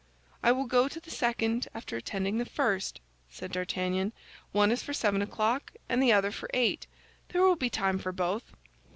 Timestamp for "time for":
7.69-8.11